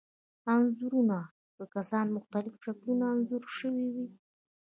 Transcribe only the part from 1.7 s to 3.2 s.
کسان په مختلفو شکلونو